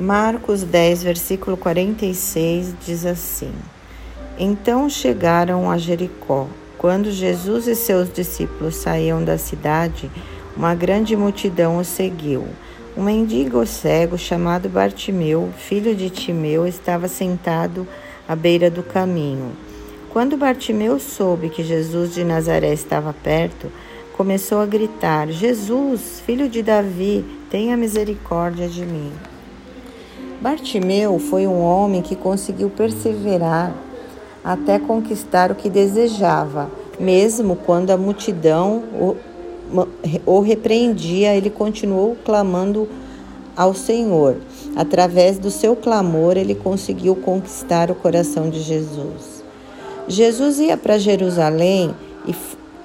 [0.00, 3.52] Marcos 10, versículo 46 diz assim:
[4.38, 6.46] Então chegaram a Jericó.
[6.78, 10.10] Quando Jesus e seus discípulos saíam da cidade,
[10.56, 12.48] uma grande multidão o seguiu.
[12.96, 17.86] Um mendigo cego chamado Bartimeu, filho de Timeu, estava sentado
[18.26, 19.52] à beira do caminho.
[20.08, 23.70] Quando Bartimeu soube que Jesus de Nazaré estava perto,
[24.16, 29.12] começou a gritar: Jesus, filho de Davi, tenha misericórdia de mim.
[30.40, 33.74] Bartimeu foi um homem que conseguiu perseverar
[34.42, 39.16] até conquistar o que desejava, mesmo quando a multidão o,
[40.24, 42.88] o repreendia, ele continuou clamando
[43.54, 44.38] ao Senhor.
[44.74, 49.44] Através do seu clamor, ele conseguiu conquistar o coração de Jesus.
[50.08, 51.94] Jesus ia para Jerusalém
[52.26, 52.34] e,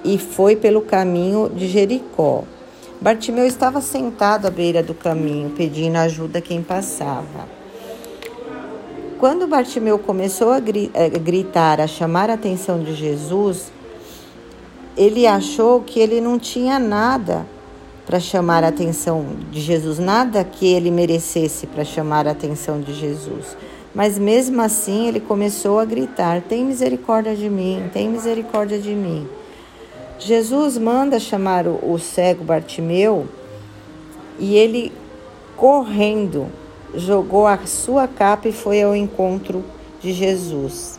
[0.04, 2.44] e foi pelo caminho de Jericó.
[3.00, 7.46] Bartimeu estava sentado à beira do caminho, pedindo ajuda a quem passava.
[9.18, 13.70] Quando Bartimeu começou a gritar, a chamar a atenção de Jesus,
[14.96, 17.46] ele achou que ele não tinha nada
[18.06, 22.94] para chamar a atenção de Jesus, nada que ele merecesse para chamar a atenção de
[22.94, 23.56] Jesus.
[23.94, 29.26] Mas mesmo assim ele começou a gritar: Tem misericórdia de mim, tem misericórdia de mim.
[30.18, 33.26] Jesus manda chamar o, cego Bartimeu
[34.38, 34.92] e ele,
[35.56, 36.46] correndo,
[36.94, 39.62] jogou a sua capa e foi ao encontro
[40.00, 40.98] de Jesus.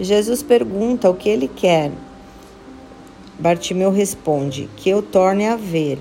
[0.00, 1.92] Jesus pergunta o que ele quer.
[3.38, 5.98] Bartimeu responde: Que eu torne a ver.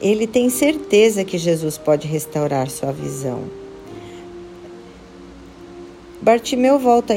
[0.00, 3.61] Ele tem certeza que Jesus pode restaurar sua visão.
[6.22, 7.16] Bartimeu volta a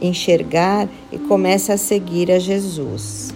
[0.00, 3.34] enxergar e começa a seguir a Jesus.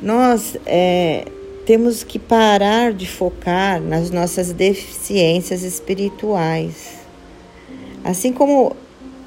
[0.00, 1.26] Nós é,
[1.66, 6.92] temos que parar de focar nas nossas deficiências espirituais.
[8.04, 8.76] Assim como,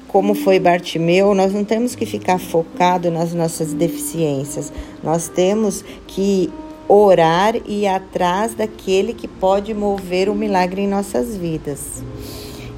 [0.06, 4.72] como foi Bartimeu, nós não temos que ficar focado nas nossas deficiências.
[5.04, 6.50] Nós temos que
[6.88, 12.02] orar e ir atrás daquele que pode mover o milagre em nossas vidas.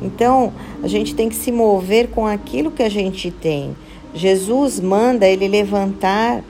[0.00, 0.52] Então,
[0.82, 3.76] a gente tem que se mover com aquilo que a gente tem.
[4.14, 6.42] Jesus manda ele levantar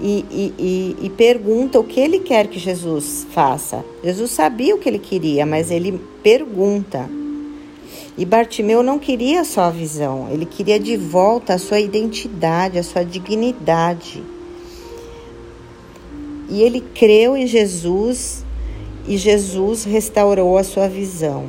[0.00, 3.84] e, e, e, e, pergunta o que ele quer que Jesus faça.
[4.02, 7.08] Jesus sabia o que ele queria, mas ele pergunta.
[8.16, 12.82] E Bartimeu não queria só a visão, ele queria de volta a sua identidade, a
[12.82, 14.22] sua dignidade.
[16.48, 18.44] E ele creu em Jesus
[19.06, 21.46] e Jesus restaurou a sua visão.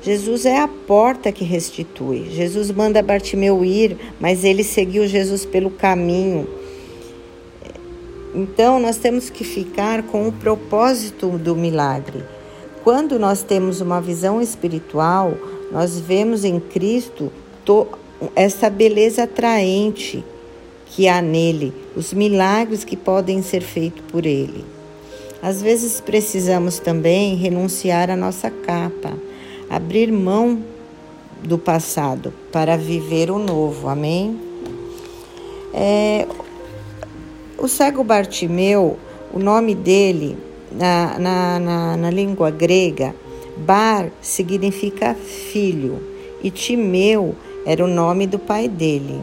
[0.00, 2.30] Jesus é a porta que restitui.
[2.30, 6.48] Jesus manda Bartimeu ir, mas ele seguiu Jesus pelo caminho.
[8.34, 12.22] Então, nós temos que ficar com o propósito do milagre.
[12.84, 15.34] Quando nós temos uma visão espiritual,
[15.72, 17.32] nós vemos em Cristo
[18.34, 20.24] essa beleza atraente
[20.86, 24.64] que há nele, os milagres que podem ser feitos por ele.
[25.42, 29.12] Às vezes precisamos também renunciar à nossa capa
[29.68, 30.62] abrir mão
[31.42, 33.88] do passado para viver o novo.
[33.88, 34.38] Amém?
[35.72, 36.26] É,
[37.58, 38.98] o cego Bartimeu,
[39.32, 40.36] o nome dele
[40.72, 43.14] na, na, na, na língua grega,
[43.56, 46.00] Bar significa filho
[46.42, 47.34] e Timeu
[47.66, 49.20] era o nome do pai dele.